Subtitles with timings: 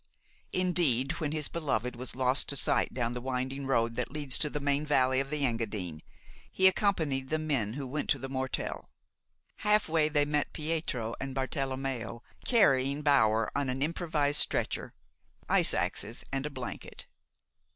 [0.51, 4.49] Indeed, when his beloved was lost to sight down the winding road that leads to
[4.49, 6.01] the main valley of the Engadine,
[6.51, 8.89] he accompanied the men who went to the Mortel.
[9.57, 14.95] Halfway they met Pietro and Bartelommeo carrying Bower on an improvised stretcher,
[15.47, 17.05] ice axes and a blanket.